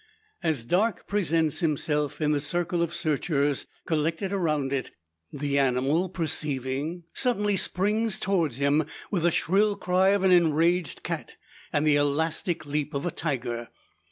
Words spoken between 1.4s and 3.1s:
himself in the circle of